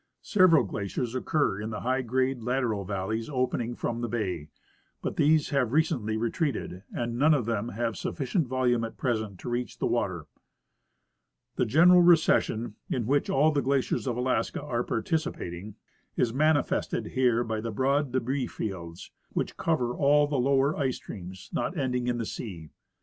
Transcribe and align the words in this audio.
Several 0.23 0.63
glaciers 0.63 1.13
occur 1.13 1.61
in 1.61 1.69
the 1.69 1.81
high 1.81 2.01
grade 2.01 2.41
lateral 2.41 2.83
valleys 2.85 3.29
opening 3.29 3.75
from 3.75 4.01
the 4.01 4.07
bay; 4.09 4.49
but 5.03 5.15
these 5.15 5.49
have 5.49 5.73
recently 5.73 6.17
retreated, 6.17 6.81
and 6.91 7.19
none 7.19 7.35
of 7.35 7.45
them 7.45 7.69
have 7.69 7.95
sufficient 7.95 8.47
volume 8.47 8.83
at 8.83 8.97
present 8.97 9.39
to 9.39 9.47
reach 9.51 9.77
the 9.77 9.85
water. 9.85 10.25
The 11.55 11.67
general 11.67 12.01
recession, 12.01 12.77
in 12.89 13.05
which 13.05 13.29
all 13.29 13.51
the 13.51 13.61
glaciers 13.61 14.07
of 14.07 14.17
Alaska 14.17 14.63
are 14.63 14.83
participating, 14.83 15.75
is 16.17 16.33
manifested 16.33 17.09
here 17.09 17.43
by 17.43 17.61
the 17.61 17.69
broad 17.71 18.11
debris 18.11 18.47
fields, 18.47 19.11
which 19.33 19.55
cover 19.55 19.93
all 19.95 20.25
the 20.25 20.39
lower 20.39 20.75
ice 20.75 20.95
streams 20.95 21.51
not 21.53 21.77
ending 21.77 22.07
in 22.07 22.17
the 22.17 22.25
sea. 22.25 22.71